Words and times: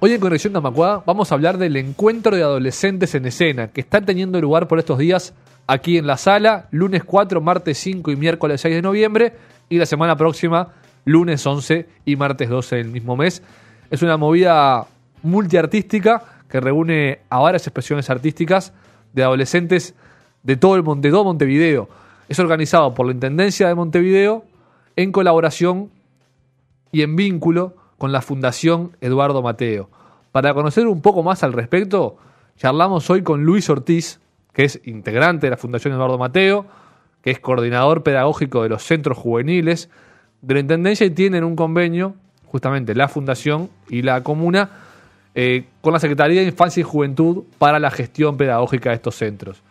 Hoy 0.00 0.12
en 0.12 0.20
Conexión 0.20 0.52
Camacuá 0.52 1.02
vamos 1.04 1.32
a 1.32 1.34
hablar 1.34 1.58
del 1.58 1.74
encuentro 1.74 2.36
de 2.36 2.44
adolescentes 2.44 3.16
en 3.16 3.26
escena 3.26 3.66
que 3.66 3.80
está 3.80 4.00
teniendo 4.00 4.40
lugar 4.40 4.68
por 4.68 4.78
estos 4.78 4.96
días 4.96 5.34
aquí 5.66 5.98
en 5.98 6.06
la 6.06 6.16
sala, 6.16 6.68
lunes 6.70 7.02
4, 7.02 7.40
martes 7.40 7.78
5 7.78 8.12
y 8.12 8.16
miércoles 8.16 8.60
6 8.60 8.76
de 8.76 8.82
noviembre 8.82 9.32
y 9.68 9.76
la 9.76 9.86
semana 9.86 10.16
próxima, 10.16 10.68
lunes 11.04 11.44
11 11.44 11.88
y 12.04 12.14
martes 12.14 12.48
12 12.48 12.76
del 12.76 12.90
mismo 12.90 13.16
mes. 13.16 13.42
Es 13.90 14.00
una 14.02 14.16
movida 14.16 14.86
multiartística 15.24 16.22
que 16.48 16.60
reúne 16.60 17.18
a 17.28 17.40
varias 17.40 17.66
expresiones 17.66 18.08
artísticas 18.08 18.72
de 19.14 19.24
adolescentes 19.24 19.96
de 20.44 20.56
todo 20.56 20.76
el 20.76 20.84
Monte, 20.84 21.10
todo 21.10 21.24
Montevideo. 21.24 21.88
Es 22.28 22.38
organizado 22.38 22.94
por 22.94 23.06
la 23.06 23.12
Intendencia 23.14 23.66
de 23.66 23.74
Montevideo 23.74 24.44
en 24.94 25.10
colaboración 25.10 25.90
y 26.92 27.02
en 27.02 27.16
vínculo 27.16 27.74
con 27.98 28.12
la 28.12 28.22
Fundación 28.22 28.96
Eduardo 29.00 29.42
Mateo. 29.42 29.90
Para 30.32 30.54
conocer 30.54 30.86
un 30.86 31.02
poco 31.02 31.22
más 31.22 31.42
al 31.42 31.52
respecto, 31.52 32.16
charlamos 32.56 33.10
hoy 33.10 33.22
con 33.22 33.44
Luis 33.44 33.68
Ortiz, 33.68 34.20
que 34.52 34.64
es 34.64 34.80
integrante 34.84 35.46
de 35.46 35.50
la 35.50 35.56
Fundación 35.56 35.94
Eduardo 35.94 36.16
Mateo, 36.16 36.66
que 37.22 37.32
es 37.32 37.40
coordinador 37.40 38.02
pedagógico 38.02 38.62
de 38.62 38.68
los 38.68 38.82
centros 38.82 39.18
juveniles 39.18 39.90
de 40.42 40.54
la 40.54 40.60
Intendencia 40.60 41.06
y 41.06 41.10
tienen 41.10 41.44
un 41.44 41.56
convenio, 41.56 42.14
justamente 42.46 42.94
la 42.94 43.08
Fundación 43.08 43.68
y 43.88 44.02
la 44.02 44.22
Comuna, 44.22 44.70
eh, 45.34 45.66
con 45.80 45.92
la 45.92 45.98
Secretaría 45.98 46.40
de 46.40 46.48
Infancia 46.48 46.80
y 46.80 46.84
Juventud 46.84 47.44
para 47.58 47.78
la 47.78 47.90
gestión 47.90 48.36
pedagógica 48.36 48.90
de 48.90 48.96
estos 48.96 49.16
centros. 49.16 49.62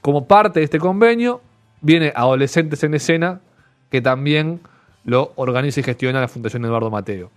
Como 0.00 0.26
parte 0.26 0.60
de 0.60 0.64
este 0.64 0.78
convenio, 0.78 1.40
viene 1.80 2.12
Adolescentes 2.14 2.82
en 2.82 2.94
Escena, 2.94 3.40
que 3.90 4.00
también 4.00 4.60
lo 5.04 5.32
organiza 5.36 5.80
y 5.80 5.82
gestiona 5.82 6.20
la 6.20 6.28
Fundación 6.28 6.64
Eduardo 6.64 6.90
Mateo. 6.90 7.30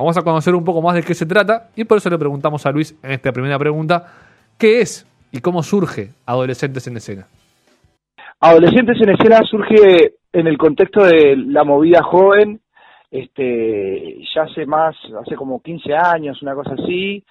Vamos 0.00 0.16
a 0.16 0.22
conocer 0.22 0.54
un 0.54 0.64
poco 0.64 0.80
más 0.80 0.94
de 0.94 1.02
qué 1.02 1.12
se 1.12 1.26
trata 1.26 1.68
y 1.76 1.84
por 1.84 1.98
eso 1.98 2.08
le 2.08 2.16
preguntamos 2.16 2.64
a 2.64 2.70
Luis 2.70 2.98
en 3.02 3.10
esta 3.10 3.32
primera 3.32 3.58
pregunta, 3.58 4.06
¿qué 4.58 4.80
es 4.80 5.06
y 5.30 5.40
cómo 5.40 5.62
surge 5.62 6.08
Adolescentes 6.24 6.86
en 6.86 6.96
Escena? 6.96 7.26
Adolescentes 8.40 8.96
en 8.98 9.10
Escena 9.10 9.42
surge 9.42 10.14
en 10.32 10.46
el 10.46 10.56
contexto 10.56 11.04
de 11.04 11.36
la 11.36 11.64
movida 11.64 12.02
joven, 12.02 12.62
este, 13.10 14.22
ya 14.34 14.44
hace 14.44 14.64
más, 14.64 14.96
hace 15.20 15.36
como 15.36 15.60
15 15.60 15.92
años, 15.94 16.40
una 16.40 16.54
cosa 16.54 16.76
así, 16.82 17.22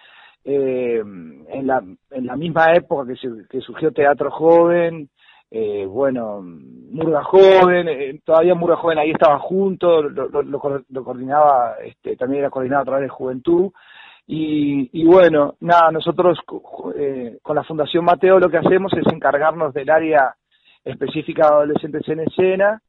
eh, 0.46 1.00
en, 1.00 1.66
la, 1.66 1.82
en 2.12 2.26
la 2.28 2.36
misma 2.36 2.76
época 2.76 3.12
que, 3.12 3.30
que 3.50 3.62
surgió 3.62 3.92
Teatro 3.92 4.30
Joven, 4.30 5.10
eh, 5.52 5.86
bueno, 5.88 6.42
Murga 6.44 7.24
Joven, 7.24 7.88
eh, 7.88 8.20
todavía 8.24 8.54
Murga 8.54 8.76
Joven 8.76 9.00
ahí 9.00 9.12
estaba 9.12 9.40
junto, 9.40 10.04
lo, 10.04 10.44
lo, 10.44 10.60
coordinaba, 10.60 11.76
este, 11.84 12.16
también 12.16 12.42
era 12.42 12.52
coordinado 12.52 12.84
a 12.84 12.86
través 12.86 13.04
de 13.04 13.10
Juventud. 13.10 13.72
Y, 14.28 14.90
y 14.94 15.06
bueno, 15.06 15.56
nada, 15.62 15.90
nosotros 15.92 16.38
eh, 16.96 17.40
con 17.42 17.56
la 17.56 17.64
Fundación 17.64 18.06
Mateo 18.06 18.40
lo 18.40 18.50
que 18.50 18.58
hacemos 18.58 18.94
es 18.94 19.12
encargarnos 19.12 19.74
del 19.74 19.90
área 19.90 20.36
específica 20.86 21.48
de 21.48 21.54
adolescentes 21.54 22.08
en 22.08 22.20
escena. 22.20 22.80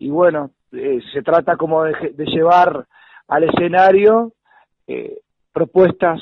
Y 0.00 0.10
bueno, 0.10 0.50
eh, 0.72 0.98
se 1.12 1.22
trata 1.22 1.56
como 1.56 1.84
de, 1.84 2.14
de 2.14 2.24
llevar 2.24 2.84
al 3.28 3.44
escenario 3.44 4.32
propuestas 5.52 6.18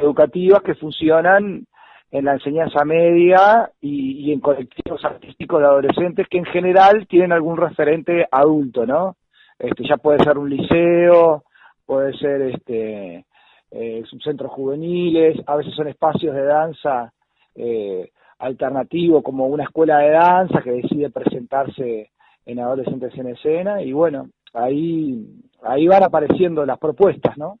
educativas 0.00 0.62
que 0.62 0.76
funcionan 0.76 1.66
en 2.10 2.24
la 2.24 2.34
enseñanza 2.34 2.84
media 2.84 3.70
y, 3.80 4.32
en 4.32 4.40
colectivos 4.40 5.04
artísticos 5.04 5.60
de 5.60 5.66
adolescentes 5.66 6.26
que 6.28 6.38
en 6.38 6.46
general 6.46 7.06
tienen 7.06 7.32
algún 7.32 7.56
referente 7.56 8.26
adulto, 8.30 8.86
¿no? 8.86 9.16
Este, 9.58 9.84
ya 9.86 9.96
puede 9.96 10.22
ser 10.24 10.38
un 10.38 10.48
liceo, 10.48 11.44
puede 11.84 12.16
ser 12.18 12.42
este 12.42 13.26
eh, 13.70 14.02
subcentros 14.06 14.50
juveniles, 14.52 15.36
a 15.46 15.56
veces 15.56 15.74
son 15.74 15.88
espacios 15.88 16.34
de 16.34 16.44
danza 16.44 17.12
eh, 17.54 18.10
alternativo 18.38 19.22
como 19.22 19.46
una 19.46 19.64
escuela 19.64 19.98
de 19.98 20.10
danza 20.10 20.62
que 20.62 20.70
decide 20.70 21.10
presentarse 21.10 22.10
en 22.46 22.60
adolescentes 22.60 23.12
en 23.18 23.28
escena 23.28 23.82
y 23.82 23.92
bueno, 23.92 24.30
ahí 24.54 25.26
ahí 25.62 25.86
van 25.86 26.04
apareciendo 26.04 26.64
las 26.64 26.78
propuestas, 26.78 27.36
¿no? 27.36 27.58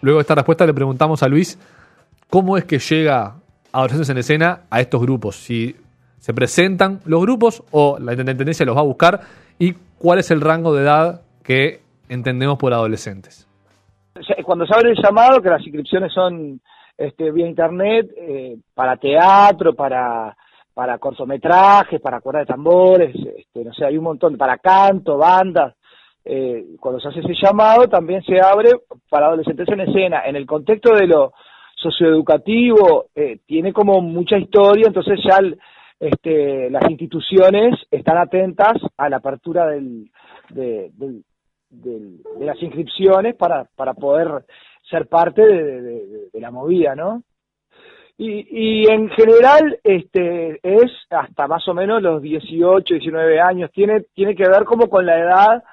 Luego 0.00 0.18
de 0.18 0.22
esta 0.22 0.34
respuesta 0.34 0.66
le 0.66 0.74
preguntamos 0.74 1.22
a 1.22 1.28
Luis 1.28 1.58
cómo 2.30 2.56
es 2.56 2.64
que 2.64 2.78
llega 2.78 3.34
Adolescentes 3.72 4.10
en 4.10 4.18
Escena 4.18 4.60
a 4.70 4.80
estos 4.80 5.00
grupos. 5.00 5.36
Si 5.36 5.74
se 6.18 6.34
presentan 6.34 7.00
los 7.04 7.20
grupos 7.22 7.62
o 7.70 7.98
la 7.98 8.12
Intendencia 8.12 8.66
los 8.66 8.76
va 8.76 8.80
a 8.80 8.84
buscar 8.84 9.20
y 9.58 9.74
cuál 9.98 10.18
es 10.18 10.30
el 10.30 10.40
rango 10.40 10.74
de 10.74 10.82
edad 10.82 11.22
que 11.42 11.80
entendemos 12.08 12.58
por 12.58 12.72
adolescentes. 12.72 13.46
Cuando 14.44 14.66
se 14.66 14.74
abre 14.74 14.90
el 14.90 14.96
llamado, 15.02 15.40
que 15.40 15.50
las 15.50 15.62
inscripciones 15.62 16.12
son 16.12 16.60
este, 16.96 17.30
vía 17.30 17.46
internet, 17.46 18.10
eh, 18.16 18.56
para 18.74 18.96
teatro, 18.96 19.74
para, 19.74 20.36
para 20.74 20.98
cortometrajes, 20.98 22.00
para 22.00 22.20
cuerda 22.20 22.40
de 22.40 22.46
tambores, 22.46 23.14
este, 23.14 23.64
no 23.64 23.72
sé, 23.72 23.84
hay 23.84 23.96
un 23.96 24.04
montón, 24.04 24.36
para 24.36 24.58
canto, 24.58 25.16
bandas, 25.16 25.74
eh, 26.30 26.76
cuando 26.78 27.00
se 27.00 27.08
hace 27.08 27.20
ese 27.20 27.32
llamado, 27.42 27.88
también 27.88 28.22
se 28.22 28.38
abre 28.38 28.72
para 29.08 29.28
adolescentes 29.28 29.66
en 29.68 29.80
escena. 29.80 30.22
En 30.26 30.36
el 30.36 30.44
contexto 30.44 30.94
de 30.94 31.06
lo 31.06 31.32
socioeducativo, 31.74 33.06
eh, 33.14 33.38
tiene 33.46 33.72
como 33.72 34.02
mucha 34.02 34.36
historia, 34.36 34.88
entonces 34.88 35.18
ya 35.26 35.38
este, 35.98 36.68
las 36.68 36.82
instituciones 36.90 37.76
están 37.90 38.18
atentas 38.18 38.74
a 38.98 39.08
la 39.08 39.16
apertura 39.16 39.68
del, 39.68 40.10
de, 40.50 40.90
las 42.40 42.62
inscripciones 42.62 43.34
para, 43.34 43.64
para 43.74 43.94
poder 43.94 44.44
ser 44.90 45.06
parte 45.06 45.40
de, 45.40 46.28
la 46.34 46.50
movida, 46.50 46.94
¿no? 46.94 47.22
Y, 48.18 48.82
y, 48.82 48.90
en 48.90 49.08
general 49.10 49.78
este 49.82 50.60
es 50.62 50.92
hasta 51.08 51.46
más 51.46 51.66
o 51.68 51.74
menos 51.74 52.02
los 52.02 52.20
18, 52.20 52.94
19 52.94 53.40
años, 53.40 53.70
tiene, 53.72 54.02
tiene 54.12 54.34
que 54.34 54.46
ver 54.48 54.64
como 54.64 54.90
con 54.90 55.06
la 55.06 55.18
edad 55.18 55.64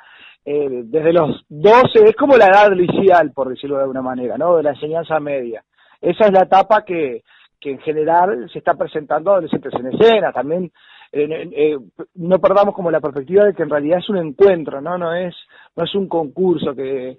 eh, 0.47 0.83
desde 0.85 1.11
los 1.11 1.43
12, 1.49 2.03
es 2.05 2.15
como 2.15 2.37
la 2.37 2.45
edad 2.45 2.71
liceal, 2.71 3.31
por 3.31 3.49
decirlo 3.49 3.77
de 3.77 3.81
alguna 3.81 4.03
manera, 4.03 4.37
¿no? 4.37 4.57
De 4.57 4.63
la 4.63 4.71
enseñanza 4.71 5.19
media. 5.19 5.63
Esa 5.99 6.25
es 6.25 6.31
la 6.31 6.43
etapa 6.43 6.85
que, 6.85 7.23
que 7.59 7.71
en 7.71 7.79
general 7.79 8.47
se 8.53 8.59
está 8.59 8.75
presentando 8.75 9.31
adolescentes 9.31 9.73
en 9.73 9.87
escena. 9.87 10.31
También 10.31 10.71
eh, 11.11 11.49
eh, 11.51 11.77
no 12.13 12.39
perdamos 12.39 12.75
como 12.75 12.91
la 12.91 13.01
perspectiva 13.01 13.45
de 13.45 13.55
que 13.55 13.63
en 13.63 13.71
realidad 13.71 13.99
es 13.99 14.09
un 14.09 14.17
encuentro, 14.17 14.81
¿no? 14.81 14.99
No 14.99 15.15
es, 15.15 15.35
no 15.75 15.83
es 15.83 15.95
un 15.95 16.07
concurso, 16.07 16.75
que 16.75 17.17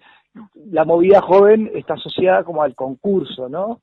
la 0.71 0.85
movida 0.85 1.21
joven 1.21 1.69
está 1.75 1.95
asociada 1.95 2.45
como 2.45 2.63
al 2.63 2.75
concurso, 2.75 3.49
¿no? 3.49 3.81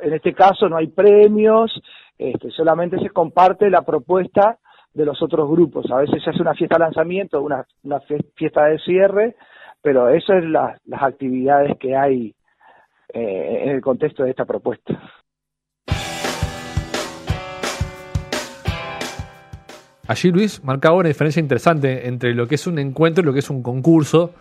en 0.00 0.12
este 0.12 0.32
caso 0.34 0.68
no 0.68 0.76
hay 0.76 0.88
premios, 0.88 1.72
este, 2.16 2.50
solamente 2.50 2.98
se 2.98 3.10
comparte 3.10 3.70
la 3.70 3.82
propuesta 3.82 4.58
de 4.94 5.04
los 5.04 5.22
otros 5.22 5.48
grupos. 5.48 5.90
A 5.90 5.98
veces 5.98 6.22
se 6.22 6.30
hace 6.30 6.42
una 6.42 6.54
fiesta 6.54 6.76
de 6.76 6.84
lanzamiento, 6.84 7.42
una, 7.42 7.64
fiesta 8.34 8.66
de 8.66 8.78
cierre, 8.80 9.36
pero 9.82 10.08
eso 10.08 10.34
es 10.34 10.44
las 10.44 11.02
actividades 11.02 11.76
que 11.78 11.96
hay 11.96 12.34
eh, 13.12 13.62
en 13.64 13.70
el 13.70 13.80
contexto 13.80 14.24
de 14.24 14.30
esta 14.30 14.44
propuesta. 14.44 15.00
Allí 20.08 20.30
Luis 20.30 20.64
marcaba 20.64 20.96
una 20.96 21.08
diferencia 21.08 21.38
interesante 21.38 22.08
entre 22.08 22.34
lo 22.34 22.48
que 22.48 22.54
es 22.54 22.66
un 22.66 22.78
encuentro 22.78 23.22
y 23.22 23.26
lo 23.26 23.32
que 23.34 23.40
es 23.40 23.50
un 23.50 23.62
concurso. 23.62 24.32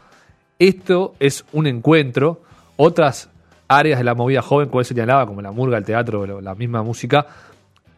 Esto 0.58 1.14
es 1.20 1.46
un 1.52 1.68
encuentro. 1.68 2.42
Otras 2.78 3.30
áreas 3.68 4.00
de 4.00 4.06
la 4.06 4.16
movida 4.16 4.42
joven, 4.42 4.70
como 4.70 4.80
él 4.80 4.86
señalaba, 4.86 5.26
como 5.28 5.42
la 5.42 5.52
murga, 5.52 5.78
el 5.78 5.84
teatro, 5.84 6.40
la 6.40 6.56
misma 6.56 6.84
música, 6.84 7.28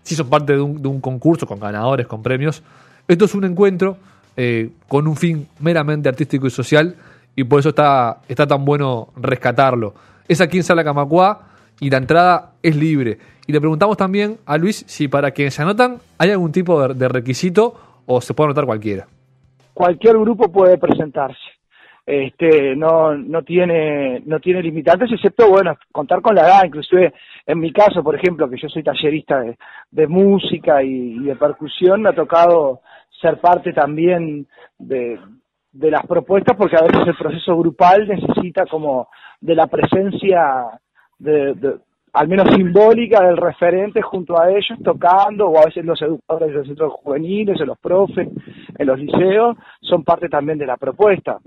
si 0.10 0.16
son 0.16 0.28
parte 0.28 0.54
de 0.54 0.62
un, 0.62 1.02
concurso 1.02 1.46
con 1.46 1.60
ganadores, 1.60 2.08
con 2.08 2.24
premios. 2.24 2.64
Esto 3.08 3.26
es 3.26 3.36
un 3.36 3.46
encuentro 3.46 3.98
eh, 4.36 4.72
con 4.88 5.08
un 5.08 5.16
fin 5.16 5.48
meramente 5.60 6.10
artístico 6.10 6.48
y 6.48 6.50
social 6.50 6.96
y 7.36 7.44
por 7.44 7.60
eso 7.60 7.70
está, 7.70 8.22
está 8.28 8.48
tan 8.48 8.66
bueno 8.66 9.10
rescatarlo. 9.16 9.94
Es 10.28 10.42
aquí 10.42 10.58
en 10.58 10.64
Sala 10.64 10.84
Camacuá 10.84 11.48
y 11.80 11.92
la 11.92 11.98
entrada 11.98 12.54
es 12.64 12.76
libre. 12.76 13.20
Y 13.46 13.52
le 13.52 13.60
preguntamos 13.60 13.98
también 13.98 14.38
a 14.48 14.58
Luis 14.58 14.84
si 14.88 15.08
para 15.08 15.32
quienes 15.32 15.54
se 15.54 15.62
anotan 15.62 16.00
hay 16.18 16.32
algún 16.32 16.52
tipo 16.52 16.88
de, 16.88 17.08
requisito 17.08 17.76
o 18.08 18.20
se 18.20 18.34
puede 18.34 18.48
anotar 18.48 18.66
cualquiera. 18.66 19.08
Cualquier 19.76 20.18
grupo 20.18 20.52
puede 20.52 20.78
presentarse. 20.78 21.38
Este, 22.10 22.76
no, 22.76 23.16
no 23.16 23.44
tiene, 23.44 24.24
no 24.26 24.40
tiene 24.40 24.64
limitantes, 24.64 25.12
excepto, 25.12 25.48
bueno, 25.48 25.78
contar 25.92 26.22
con 26.22 26.34
la 26.34 26.42
edad, 26.42 26.66
inclusive 26.66 27.14
en 27.46 27.60
mi 27.60 27.72
caso, 27.72 28.04
por 28.04 28.16
ejemplo, 28.16 28.50
que 28.50 28.58
yo 28.58 28.68
soy 28.68 28.82
tallerista 28.82 29.44
de, 29.92 30.08
música 30.08 30.82
y, 30.82 31.20
de 31.20 31.36
percusión, 31.36 32.02
me 32.02 32.10
ha 32.10 32.14
tocado 32.14 32.82
ser 33.22 33.40
parte 33.40 33.74
también 33.74 34.48
de, 34.80 35.20
de 35.72 35.92
las 35.92 36.04
propuestas, 36.08 36.58
porque 36.58 36.78
a 36.78 36.82
veces 36.82 37.10
el 37.10 37.16
proceso 37.16 37.56
grupal 37.56 38.08
necesita 38.08 38.66
como 38.66 39.10
de 39.40 39.54
la 39.54 39.68
presencia 39.68 40.66
de, 41.20 41.78
al 42.14 42.28
menos 42.28 42.48
simbólica 42.56 43.24
del 43.24 43.38
referente 43.38 44.02
junto 44.02 44.42
a 44.42 44.50
ellos 44.50 44.80
tocando, 44.84 45.48
o 45.48 45.60
a 45.60 45.66
veces 45.66 45.86
los 45.86 46.02
educadores 46.02 46.50
de 46.50 46.56
los 46.56 46.68
centros 46.68 46.94
juveniles, 47.04 47.62
o 47.62 47.66
los 47.66 47.78
profes, 47.78 48.30
en 48.80 48.88
los 48.88 48.98
liceos, 48.98 49.58
son 49.82 50.04
parte 50.04 50.28
también 50.28 50.58
de 50.58 50.66
la 50.66 50.78
propuesta 50.78 51.38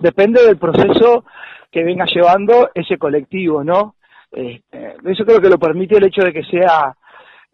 depende 0.00 0.44
del 0.44 0.58
proceso 0.58 1.24
que 1.70 1.84
venga 1.84 2.04
llevando 2.06 2.70
ese 2.74 2.98
colectivo, 2.98 3.64
¿no? 3.64 3.94
Este, 4.30 4.96
eso 5.04 5.24
creo 5.24 5.40
que 5.40 5.48
lo 5.48 5.58
permite 5.58 5.96
el 5.96 6.04
hecho 6.04 6.22
de 6.22 6.32
que 6.32 6.44
sea 6.44 6.94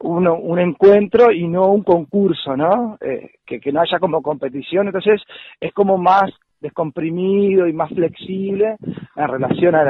un 0.00 0.58
encuentro 0.60 1.32
y 1.32 1.48
no 1.48 1.72
un 1.72 1.82
concurso, 1.82 2.56
¿no? 2.56 2.98
Eh, 3.00 3.30
que, 3.44 3.72
no 3.72 3.80
haya 3.80 3.98
como 3.98 4.22
competición, 4.22 4.86
entonces 4.86 5.20
es 5.60 5.72
como 5.72 5.98
más 5.98 6.30
descomprimido 6.60 7.66
y 7.66 7.72
más 7.72 7.90
flexible 7.90 8.76
en 9.16 9.28
relación 9.28 9.74
a 9.74 9.84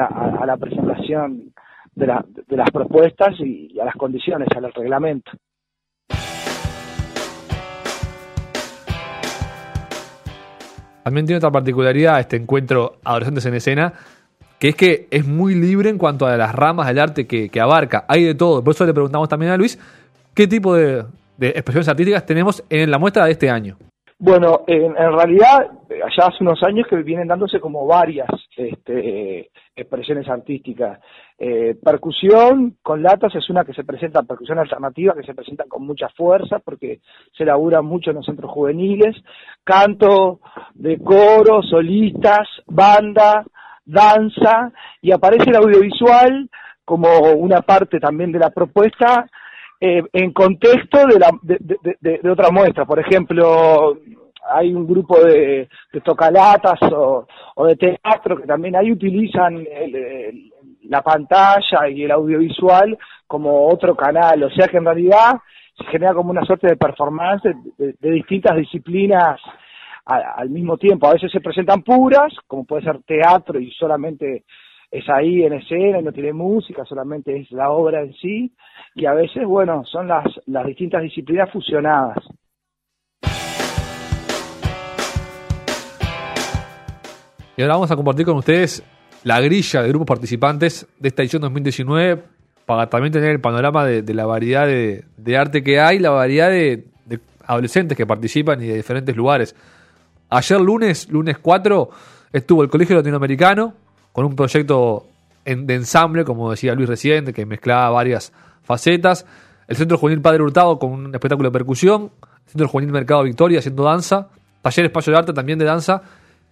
la, 0.46 0.56
presentación 0.56 1.52
de, 1.94 2.06
las 2.06 2.70
propuestas 2.70 3.38
y, 3.40 3.78
a 3.80 3.84
las 3.84 3.94
condiciones, 3.96 4.48
al 4.54 4.72
reglamento. 4.72 5.30
También 11.08 11.24
tiene 11.24 11.38
otra 11.38 11.50
particularidad 11.50 12.20
este 12.20 12.36
encuentro 12.36 12.96
Adolescentes 13.02 13.46
en 13.46 13.54
Escena, 13.54 13.94
que 14.58 14.68
es 14.68 14.76
que 14.76 15.08
es 15.10 15.26
muy 15.26 15.54
libre 15.54 15.88
en 15.88 15.96
cuanto 15.96 16.26
a 16.26 16.36
las 16.36 16.54
ramas 16.54 16.86
del 16.86 16.98
arte 16.98 17.26
que, 17.26 17.50
abarca. 17.58 18.04
Hay 18.08 18.24
de 18.24 18.34
todo. 18.34 18.62
Por 18.62 18.74
eso 18.74 18.84
le 18.84 18.92
preguntamos 18.92 19.26
también 19.26 19.50
a 19.50 19.56
Luis 19.56 19.78
qué 20.34 20.46
tipo 20.46 20.74
de, 20.74 21.06
expresiones 21.40 21.88
artísticas 21.88 22.26
tenemos 22.26 22.62
en 22.68 22.90
la 22.90 22.98
muestra 22.98 23.24
de 23.24 23.30
este 23.32 23.48
año. 23.48 23.78
Bueno, 24.20 24.64
en, 24.66 24.94
realidad, 24.96 25.70
allá 25.90 26.26
hace 26.26 26.42
unos 26.42 26.60
años 26.64 26.88
que 26.88 26.96
vienen 26.96 27.28
dándose 27.28 27.60
como 27.60 27.86
varias 27.86 28.28
este, 28.56 29.50
expresiones 29.76 30.28
artísticas. 30.28 30.98
Eh, 31.38 31.76
percusión 31.80 32.78
con 32.82 33.00
latas 33.00 33.32
es 33.36 33.48
una 33.48 33.64
que 33.64 33.74
se 33.74 33.84
presenta, 33.84 34.24
percusión 34.24 34.58
alternativa, 34.58 35.14
que 35.14 35.22
se 35.22 35.34
presenta 35.34 35.66
con 35.68 35.86
mucha 35.86 36.08
fuerza 36.08 36.58
porque 36.58 36.98
se 37.36 37.44
labura 37.44 37.80
mucho 37.80 38.10
en 38.10 38.16
los 38.16 38.26
centros 38.26 38.50
juveniles. 38.50 39.14
Canto 39.62 40.40
de 40.74 40.98
coro, 40.98 41.62
solistas, 41.62 42.48
banda, 42.66 43.44
danza, 43.84 44.72
y 45.00 45.12
aparece 45.12 45.50
el 45.50 45.56
audiovisual 45.56 46.50
como 46.84 47.08
una 47.36 47.60
parte 47.62 48.00
también 48.00 48.32
de 48.32 48.40
la 48.40 48.50
propuesta 48.50 49.28
eh, 49.80 50.02
en 50.12 50.32
contexto 50.32 51.06
de, 51.06 51.18
la, 51.18 51.30
de, 51.42 52.30
otra 52.30 52.50
muestra. 52.50 52.84
Por 52.84 52.98
ejemplo, 52.98 53.96
hay 54.50 54.74
un 54.74 54.86
grupo 54.86 55.18
de, 55.20 55.68
tocalatas 56.04 56.80
o, 56.92 57.26
de 57.66 57.76
teatro 57.76 58.36
que 58.36 58.46
también 58.46 58.76
ahí 58.76 58.90
utilizan 58.90 59.64
la 60.84 61.02
pantalla 61.02 61.88
y 61.88 62.02
el 62.02 62.10
audiovisual 62.10 62.98
como 63.26 63.68
otro 63.68 63.94
canal, 63.94 64.42
o 64.42 64.50
sea 64.50 64.66
que 64.68 64.78
en 64.78 64.84
realidad 64.86 65.32
se 65.76 65.84
genera 65.84 66.14
como 66.14 66.30
una 66.30 66.44
suerte 66.44 66.66
de 66.66 66.76
performance 66.76 67.42
de, 67.76 68.10
distintas 68.10 68.56
disciplinas 68.56 69.40
al 70.04 70.48
mismo 70.48 70.76
tiempo. 70.78 71.06
A 71.06 71.12
veces 71.12 71.30
se 71.30 71.40
presentan 71.40 71.82
puras, 71.82 72.32
como 72.46 72.64
puede 72.64 72.82
ser 72.82 73.02
teatro 73.02 73.60
y 73.60 73.70
solamente 73.72 74.44
es 74.90 75.08
ahí 75.08 75.42
en 75.42 75.52
escena 75.52 76.00
no 76.00 76.12
tiene 76.12 76.32
música, 76.32 76.84
solamente 76.84 77.36
es 77.36 77.50
la 77.52 77.70
obra 77.70 78.00
en 78.00 78.14
sí, 78.14 78.52
y 78.94 79.06
a 79.06 79.12
veces, 79.12 79.44
bueno, 79.44 79.84
son 79.84 80.08
las, 80.08 80.24
las 80.46 80.66
distintas 80.66 81.02
disciplinas 81.02 81.50
fusionadas. 81.52 82.18
Y 87.56 87.62
ahora 87.62 87.74
vamos 87.74 87.90
a 87.90 87.96
compartir 87.96 88.24
con 88.24 88.36
ustedes 88.36 88.84
la 89.24 89.40
grilla 89.40 89.82
de 89.82 89.88
grupos 89.88 90.06
participantes 90.06 90.86
de 90.98 91.08
esta 91.08 91.22
edición 91.22 91.42
2019 91.42 92.22
para 92.64 92.88
también 92.88 93.12
tener 93.12 93.30
el 93.30 93.40
panorama 93.40 93.84
de, 93.84 94.14
la 94.14 94.26
variedad 94.26 94.66
de, 94.66 95.36
arte 95.36 95.64
que 95.64 95.80
hay, 95.80 95.98
la 95.98 96.10
variedad 96.10 96.50
de, 96.50 96.84
adolescentes 97.44 97.96
que 97.96 98.06
participan 98.06 98.62
y 98.62 98.66
de 98.66 98.76
diferentes 98.76 99.16
lugares. 99.16 99.56
Ayer 100.28 100.60
lunes, 100.60 101.08
lunes 101.10 101.38
4, 101.38 101.88
estuvo 102.32 102.62
el 102.62 102.68
Colegio 102.68 102.94
Latinoamericano 102.94 103.74
con 104.12 104.24
un 104.24 104.36
proyecto 104.36 105.06
de 105.44 105.74
ensamble, 105.74 106.24
como 106.24 106.50
decía 106.50 106.74
Luis 106.74 106.88
reciente, 106.88 107.32
que 107.32 107.46
mezclaba 107.46 107.90
varias 107.90 108.32
facetas. 108.62 109.24
El 109.66 109.76
Centro 109.76 109.98
Juvenil 109.98 110.20
Padre 110.20 110.42
Hurtado 110.42 110.78
con 110.78 110.90
un 110.90 111.14
espectáculo 111.14 111.48
de 111.48 111.52
percusión. 111.52 112.10
El 112.44 112.50
Centro 112.50 112.68
Juvenil 112.68 112.92
Mercado 112.92 113.22
Victoria 113.22 113.58
haciendo 113.60 113.84
danza. 113.84 114.28
Taller 114.62 114.86
Espacio 114.86 115.12
de 115.12 115.18
Arte 115.18 115.32
también 115.32 115.58
de 115.58 115.64
danza. 115.64 116.02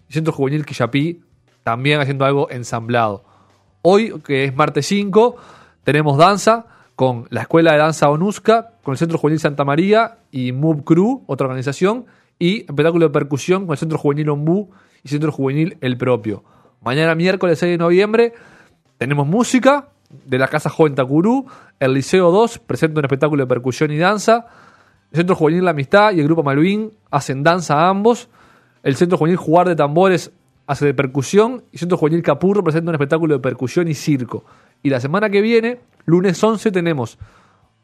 El 0.09 0.15
Centro 0.15 0.33
Juvenil 0.33 0.65
Quillapí 0.65 1.21
también 1.63 2.01
haciendo 2.01 2.25
algo 2.25 2.49
ensamblado. 2.51 3.25
Hoy, 3.83 4.15
que 4.25 4.45
es 4.45 4.55
martes 4.55 4.87
5, 4.87 5.37
tenemos 5.85 6.17
danza 6.17 6.67
con 6.95 7.27
la 7.31 7.43
Escuela 7.43 7.73
de 7.73 7.79
Danza 7.79 8.09
ONUSCA, 8.09 8.71
con 8.83 8.93
el 8.93 8.99
Centro 8.99 9.19
Juvenil 9.19 9.41
Santa 9.41 9.65
María 9.65 10.19
y 10.31 10.53
Move 10.53 10.85
Crew, 10.85 11.25
otra 11.27 11.47
organización, 11.47 12.07
y 12.39 12.61
espectáculo 12.61 13.07
de 13.07 13.13
percusión 13.13 13.67
con 13.67 13.73
el 13.73 13.79
Centro 13.79 13.99
Juvenil 13.99 14.31
Ombú 14.31 14.71
y 15.03 15.09
Centro 15.09 15.33
Juvenil 15.33 15.77
El 15.81 15.99
Propio. 15.99 16.45
Mañana 16.87 17.17
miércoles 17.17 17.59
6 17.59 17.73
de 17.73 17.79
noviembre 17.79 18.33
tenemos 18.97 19.27
música 19.27 19.89
de 20.09 20.39
la 20.39 20.47
Casa 20.47 20.71
Joven 20.71 20.95
Tacurú, 20.95 21.47
el 21.81 21.95
Liceo 21.95 22.31
2 22.31 22.61
presenta 22.61 23.01
un 23.01 23.05
espectáculo 23.05 23.43
de 23.43 23.49
percusión 23.49 23.91
y 23.91 23.99
danza, 23.99 24.47
el 25.11 25.17
Centro 25.17 25.35
Juvenil 25.35 25.65
La 25.65 25.73
Amistad 25.73 26.13
y 26.13 26.21
el 26.21 26.27
Grupo 26.27 26.45
Malvin 26.45 26.93
hacen 27.11 27.43
danza 27.43 27.89
ambos, 27.89 28.29
el 28.85 28.95
Centro 28.95 29.19
Juvenil 29.19 29.37
Jugar 29.37 29.67
de 29.67 29.75
Tambores 29.75 30.31
hace 30.69 30.87
de 30.87 30.95
percusión 30.95 31.65
y 31.73 31.75
el 31.75 31.81
Centro 31.81 31.99
Juvenil 31.99 32.23
Capurro 32.23 32.63
presenta 32.63 32.91
un 32.91 32.95
espectáculo 32.95 33.35
de 33.35 33.41
percusión 33.41 33.89
y 33.89 33.95
circo. 33.95 34.45
Y 34.85 34.91
la 34.91 35.01
semana 35.01 35.29
que 35.29 35.41
viene, 35.41 35.81
lunes 36.05 36.41
11, 36.41 36.71
tenemos 36.71 37.19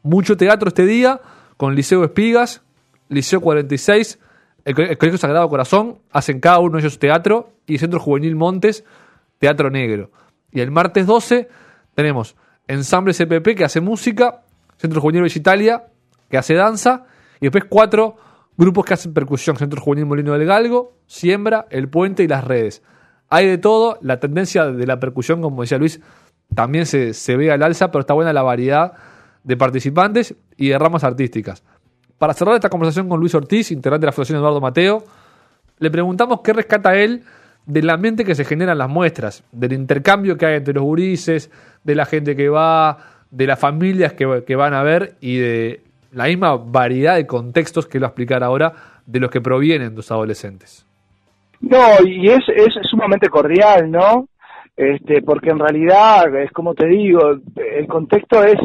mucho 0.01 0.37
teatro 0.37 0.69
este 0.69 0.85
día 0.85 1.19
con 1.57 1.75
Liceo 1.75 2.05
Espigas, 2.05 2.61
Liceo 3.09 3.41
46, 3.41 4.17
el, 4.65 4.75
Colegio 4.75 5.17
Sagrado 5.17 5.49
Corazón, 5.49 5.99
hacen 6.11 6.39
cada 6.39 6.59
uno 6.59 6.77
de 6.77 6.81
ellos 6.81 6.99
teatro 6.99 7.51
y 7.67 7.77
Centro 7.77 7.99
Juvenil 7.99 8.35
Montes, 8.35 8.85
teatro 9.39 9.69
negro. 9.69 10.11
Y 10.51 10.61
el 10.61 10.71
martes 10.71 11.05
12 11.05 11.49
tenemos 11.95 12.35
Ensamble 12.67 13.13
CPP 13.13 13.55
que 13.57 13.65
hace 13.65 13.81
música, 13.81 14.41
Centro 14.77 15.01
Juvenil 15.01 15.25
Italia 15.35 15.85
que 16.29 16.37
hace 16.37 16.55
danza, 16.55 17.05
y 17.39 17.45
después 17.45 17.65
cuatro 17.69 18.15
grupos 18.57 18.85
que 18.85 18.93
hacen 18.93 19.13
percusión, 19.13 19.57
Centro 19.57 19.81
Juvenil 19.81 20.05
Molino 20.05 20.33
del 20.33 20.47
Galgo, 20.47 20.97
Siembra, 21.05 21.67
El 21.69 21.89
Puente 21.89 22.23
y 22.23 22.27
las 22.27 22.43
redes. 22.43 22.81
Hay 23.29 23.47
de 23.47 23.57
todo, 23.57 23.99
la 24.01 24.19
tendencia 24.19 24.65
de 24.65 24.87
la 24.87 24.99
percusión, 24.99 25.41
como 25.41 25.61
decía 25.61 25.77
Luis, 25.77 26.01
también 26.55 26.85
se, 26.85 27.13
se 27.13 27.35
ve 27.35 27.51
al 27.51 27.63
alza, 27.63 27.91
pero 27.91 28.01
está 28.01 28.13
buena 28.13 28.33
la 28.33 28.43
variedad 28.43 28.93
de 29.43 29.57
participantes 29.57 30.35
y 30.55 30.69
de 30.69 30.79
ramas 30.79 31.03
artísticas. 31.03 31.63
Para 32.17 32.33
cerrar 32.33 32.55
esta 32.55 32.69
conversación 32.69 33.09
con 33.09 33.19
Luis 33.19 33.35
Ortiz, 33.35 33.71
integrante 33.71 34.05
de 34.05 34.07
la 34.07 34.11
Fundación 34.11 34.39
Eduardo 34.39 34.61
Mateo, 34.61 35.03
le 35.79 35.91
preguntamos 35.91 36.41
qué 36.41 36.53
rescata 36.53 36.95
él 36.95 37.23
del 37.65 37.89
ambiente 37.89 38.25
que 38.25 38.35
se 38.35 38.45
genera 38.45 38.73
en 38.73 38.77
las 38.77 38.89
muestras, 38.89 39.43
del 39.51 39.73
intercambio 39.73 40.37
que 40.37 40.45
hay 40.45 40.55
entre 40.55 40.73
los 40.73 40.83
gurises, 40.83 41.51
de 41.83 41.95
la 41.95 42.05
gente 42.05 42.35
que 42.35 42.49
va, 42.49 42.97
de 43.31 43.47
las 43.47 43.59
familias 43.59 44.13
que, 44.13 44.55
van 44.55 44.73
a 44.73 44.83
ver 44.83 45.15
y 45.21 45.37
de 45.37 45.81
la 46.11 46.25
misma 46.25 46.55
variedad 46.57 47.15
de 47.15 47.25
contextos 47.25 47.87
que 47.87 47.99
lo 47.99 48.05
explicar 48.07 48.43
ahora 48.43 48.73
de 49.05 49.19
los 49.19 49.31
que 49.31 49.41
provienen 49.41 49.95
los 49.95 50.11
adolescentes. 50.11 50.85
No, 51.61 51.79
y 52.05 52.29
es, 52.29 52.43
es 52.55 52.73
sumamente 52.89 53.29
cordial, 53.29 53.89
¿no? 53.89 54.27
Este, 54.75 55.21
porque 55.21 55.51
en 55.51 55.59
realidad, 55.59 56.35
es 56.41 56.51
como 56.51 56.73
te 56.73 56.87
digo, 56.87 57.37
el 57.55 57.87
contexto 57.87 58.43
es, 58.43 58.59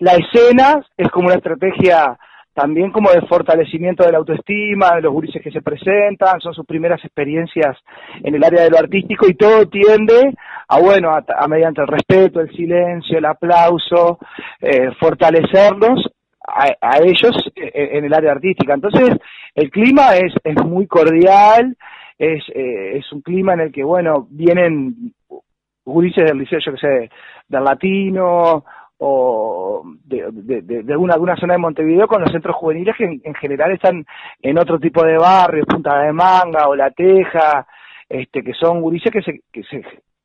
la 0.00 0.12
escena 0.12 0.84
es 0.96 1.08
como 1.10 1.26
una 1.26 1.36
estrategia 1.36 2.18
también 2.58 2.90
como 2.90 3.12
de 3.12 3.20
fortalecimiento 3.22 4.04
de 4.04 4.10
la 4.10 4.18
autoestima, 4.18 4.96
de 4.96 5.02
los 5.02 5.12
gurises 5.12 5.40
que 5.40 5.52
se 5.52 5.62
presentan, 5.62 6.40
son 6.40 6.52
sus 6.54 6.66
primeras 6.66 6.98
experiencias 7.04 7.76
en 8.24 8.34
el 8.34 8.42
área 8.42 8.64
de 8.64 8.70
lo 8.70 8.78
artístico 8.78 9.28
y 9.28 9.34
todo 9.34 9.68
tiende 9.68 10.34
a, 10.66 10.80
bueno, 10.80 11.10
a, 11.14 11.48
mediante 11.48 11.82
el 11.82 11.86
respeto, 11.86 12.40
el 12.40 12.50
silencio, 12.50 13.16
el 13.16 13.26
aplauso, 13.26 14.18
eh, 14.60 14.90
fortalecerlos 14.98 16.10
a, 16.48 16.98
ellos 16.98 17.36
eh, 17.54 17.90
en 17.92 18.04
el 18.04 18.12
área 18.12 18.32
artística. 18.32 18.74
Entonces, 18.74 19.10
el 19.54 19.70
clima 19.70 20.16
es, 20.16 20.32
es 20.42 20.56
muy 20.64 20.88
cordial, 20.88 21.76
es, 22.18 22.42
eh, 22.52 22.98
es 22.98 23.12
un 23.12 23.20
clima 23.20 23.52
en 23.52 23.60
el 23.60 23.72
que, 23.72 23.84
bueno, 23.84 24.26
vienen 24.30 25.14
gurises 25.84 26.24
del 26.24 26.38
liceo, 26.38 26.58
yo 26.58 26.72
que 26.72 26.78
sé, 26.78 27.10
del 27.48 27.62
latino, 27.62 28.64
o 28.98 29.82
de, 30.04 30.28
de, 30.32 30.82
de, 30.82 30.96
una, 30.96 31.36
zona 31.36 31.54
de 31.54 31.58
Montevideo 31.58 32.08
con 32.08 32.20
los 32.20 32.32
centros 32.32 32.56
juveniles 32.56 32.96
que 32.96 33.04
en, 33.04 33.34
general 33.34 33.72
están 33.72 34.04
en 34.42 34.58
otro 34.58 34.78
tipo 34.78 35.04
de 35.04 35.16
barrios, 35.16 35.66
Punta 35.66 36.00
de 36.00 36.12
Manga 36.12 36.68
o 36.68 36.74
La 36.74 36.90
Teja, 36.90 37.66
este, 38.08 38.42
que 38.42 38.54
son 38.54 38.80
gurises 38.80 39.12
que 39.12 39.22
se, 39.22 39.42
que 39.52 39.62
se, 39.64 39.84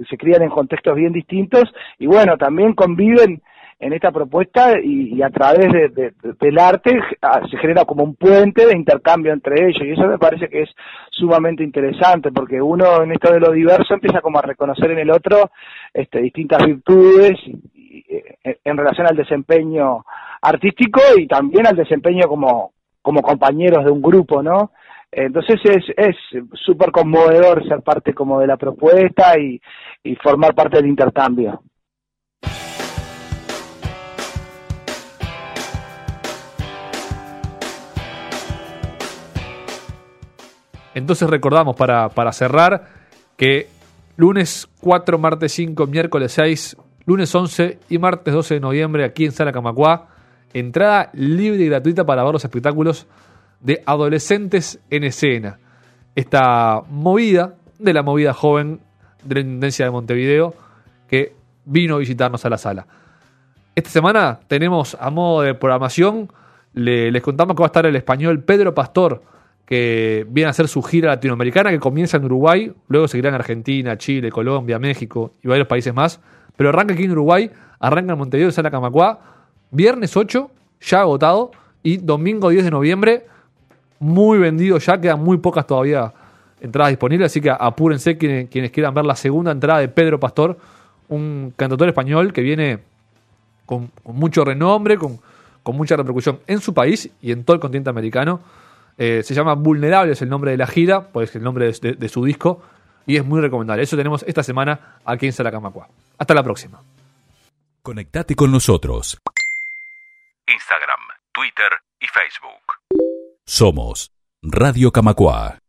se 0.09 0.17
crían 0.17 0.41
en 0.41 0.49
contextos 0.49 0.95
bien 0.95 1.13
distintos 1.13 1.63
y 1.99 2.07
bueno, 2.07 2.37
también 2.37 2.73
conviven 2.73 3.41
en 3.79 3.93
esta 3.93 4.11
propuesta 4.11 4.79
y, 4.81 5.21
a 5.21 5.29
través 5.29 5.71
de, 5.71 6.13
del 6.39 6.59
arte 6.59 6.97
se 7.51 7.57
genera 7.57 7.85
como 7.85 8.03
un 8.03 8.15
puente 8.15 8.65
de 8.65 8.77
intercambio 8.77 9.33
entre 9.33 9.67
ellos 9.67 9.83
y 9.83 9.91
eso 9.91 10.07
me 10.07 10.17
parece 10.17 10.47
que 10.47 10.63
es 10.63 10.69
sumamente 11.11 11.63
interesante 11.63 12.31
porque 12.31 12.61
uno 12.61 13.03
en 13.03 13.11
esto 13.11 13.31
de 13.33 13.39
lo 13.39 13.51
diverso 13.51 13.93
empieza 13.93 14.21
como 14.21 14.39
a 14.39 14.43
reconocer 14.43 14.91
en 14.91 14.99
el 14.99 15.11
otro 15.11 15.51
este, 15.93 16.21
distintas 16.21 16.65
virtudes 16.65 17.37
eh, 18.07 18.59
en 18.63 18.77
relación 18.77 19.07
al 19.07 19.15
desempeño 19.15 20.05
artístico 20.41 21.01
y 21.17 21.27
también 21.27 21.67
al 21.67 21.75
desempeño 21.75 22.27
como, 22.27 22.73
como 23.01 23.21
compañeros 23.21 23.85
de 23.85 23.91
un 23.91 24.01
grupo, 24.01 24.41
¿no? 24.43 24.71
Entonces 25.11 25.59
es 25.63 25.83
es 25.95 26.15
súper 26.53 26.91
conmovedor 26.91 27.67
ser 27.67 27.81
parte 27.81 28.13
como 28.13 28.39
de 28.39 28.47
la 28.47 28.57
propuesta 28.57 29.37
y, 29.37 29.61
y 30.03 30.15
formar 30.15 30.55
parte 30.55 30.77
del 30.77 30.87
intercambio. 30.87 31.61
Entonces 40.93 41.29
recordamos 41.29 41.75
para, 41.75 42.09
para 42.09 42.31
cerrar 42.31 42.87
que 43.37 43.67
lunes 44.15 44.67
4, 44.81 45.17
martes 45.17 45.51
5, 45.53 45.87
miércoles 45.87 46.33
6, 46.33 46.77
lunes 47.05 47.33
11 47.33 47.79
y 47.89 47.97
martes 47.97 48.33
12 48.33 48.55
de 48.55 48.59
noviembre 48.59 49.03
aquí 49.05 49.25
en 49.25 49.31
Sala 49.31 49.51
Camacuá. 49.51 50.07
Entrada 50.53 51.09
libre 51.13 51.63
y 51.63 51.67
gratuita 51.67 52.05
para 52.05 52.23
ver 52.23 52.33
los 52.33 52.45
espectáculos 52.45 53.07
de 53.59 53.81
adolescentes 53.85 54.79
en 54.89 55.03
escena. 55.03 55.59
Esta 56.15 56.81
movida 56.89 57.55
de 57.79 57.93
la 57.93 58.03
movida 58.03 58.33
joven 58.33 58.79
de 59.23 59.35
la 59.35 59.41
Intendencia 59.41 59.85
de 59.85 59.91
Montevideo 59.91 60.53
que 61.07 61.33
vino 61.65 61.95
a 61.95 61.99
visitarnos 61.99 62.45
a 62.45 62.49
la 62.49 62.57
sala. 62.57 62.85
Esta 63.75 63.89
semana 63.89 64.39
tenemos 64.47 64.95
a 64.99 65.09
modo 65.09 65.41
de 65.41 65.55
programación, 65.55 66.31
les 66.73 67.21
contamos 67.23 67.55
que 67.55 67.61
va 67.61 67.65
a 67.65 67.67
estar 67.67 67.85
el 67.85 67.95
español 67.95 68.43
Pedro 68.43 68.73
Pastor, 68.73 69.23
que 69.65 70.25
viene 70.29 70.47
a 70.47 70.51
hacer 70.51 70.67
su 70.67 70.83
gira 70.83 71.09
latinoamericana 71.09 71.71
que 71.71 71.79
comienza 71.79 72.17
en 72.17 72.25
Uruguay, 72.25 72.71
luego 72.87 73.07
seguirá 73.07 73.29
en 73.29 73.35
Argentina, 73.35 73.97
Chile, 73.97 74.29
Colombia, 74.29 74.77
México 74.77 75.33
y 75.41 75.47
varios 75.47 75.67
países 75.67 75.93
más, 75.93 76.19
pero 76.55 76.69
arranca 76.69 76.93
aquí 76.93 77.03
en 77.03 77.11
Uruguay, 77.11 77.51
arranca 77.79 78.13
en 78.13 78.19
Montevideo, 78.19 78.51
Sala 78.51 78.71
Camacuá, 78.71 79.19
viernes 79.71 80.15
8, 80.15 80.49
ya 80.81 81.01
agotado, 81.01 81.51
y 81.81 81.97
domingo 81.97 82.49
10 82.49 82.63
de 82.63 82.71
noviembre, 82.71 83.25
muy 83.99 84.37
vendido 84.37 84.77
ya, 84.77 84.99
quedan 84.99 85.23
muy 85.23 85.37
pocas 85.37 85.65
todavía 85.67 86.13
entradas 86.61 86.91
disponibles, 86.91 87.25
así 87.27 87.41
que 87.41 87.49
apúrense 87.49 88.17
quienes, 88.17 88.71
quieran 88.71 88.93
ver 88.93 89.05
la 89.05 89.15
segunda 89.15 89.51
entrada 89.51 89.79
de 89.79 89.89
Pedro 89.89 90.19
Pastor, 90.19 90.57
un 91.09 91.53
cantautor 91.55 91.89
español 91.89 92.31
que 92.31 92.41
viene 92.41 92.79
con, 93.65 93.91
mucho 94.05 94.45
renombre, 94.45 94.97
con, 94.97 95.19
con 95.61 95.75
mucha 95.75 95.97
repercusión 95.97 96.39
en 96.47 96.61
su 96.61 96.73
país 96.73 97.09
y 97.21 97.31
en 97.31 97.43
todo 97.43 97.55
el 97.55 97.59
continente 97.59 97.89
americano. 97.89 98.39
Eh, 98.97 99.21
se 99.23 99.33
llama 99.33 99.55
Vulnerable, 99.55 100.13
es 100.13 100.21
el 100.21 100.29
nombre 100.29 100.51
de 100.51 100.57
la 100.57 100.67
gira, 100.67 101.07
pues 101.07 101.29
es 101.29 101.35
el 101.35 101.43
nombre 101.43 101.71
de, 101.71 102.09
su 102.09 102.23
disco, 102.23 102.61
y 103.05 103.17
es 103.17 103.25
muy 103.25 103.41
recomendable. 103.41 103.83
Eso 103.83 103.97
tenemos 103.97 104.23
esta 104.27 104.43
semana 104.43 104.97
aquí 105.03 105.25
en 105.25 105.33
Salacamacua. 105.33 105.87
Hasta 106.17 106.33
la 106.33 106.43
próxima. 106.43 106.81
Conectate 107.81 108.35
con 108.35 108.51
nosotros. 108.51 109.17
Instagram, 110.47 110.99
Twitter 111.33 111.71
y 111.99 112.07
Facebook. 112.07 112.63
Somos 113.45 114.11
Radio 114.41 114.91
Camacua. 114.91 115.62